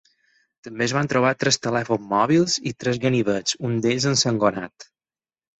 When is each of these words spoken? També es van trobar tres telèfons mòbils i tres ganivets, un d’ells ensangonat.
També 0.67 0.83
es 0.85 0.93
van 0.97 1.09
trobar 1.11 1.33
tres 1.43 1.59
telèfons 1.67 2.09
mòbils 2.15 2.57
i 2.71 2.73
tres 2.85 2.99
ganivets, 3.05 3.59
un 3.71 3.79
d’ells 3.85 4.09
ensangonat. 4.15 4.91